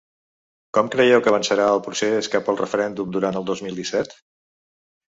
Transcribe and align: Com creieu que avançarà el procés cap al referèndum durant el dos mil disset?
Com 0.77 0.89
creieu 0.95 1.21
que 1.27 1.31
avançarà 1.33 1.67
el 1.75 1.83
procés 1.89 2.33
cap 2.37 2.51
al 2.55 2.61
referèndum 2.65 3.13
durant 3.19 3.41
el 3.43 3.51
dos 3.53 3.65
mil 3.69 3.81
disset? 3.85 4.21